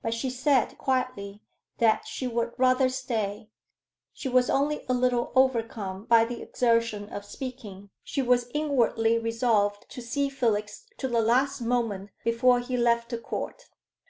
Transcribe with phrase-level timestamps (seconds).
[0.00, 1.42] But she said, quietly,
[1.78, 3.50] that she would rather stay;
[4.12, 7.90] she was only a little overcome by the exertion of speaking.
[8.04, 13.18] She was inwardly resolved to see Felix to the last moment before he left the
[13.18, 13.70] Court.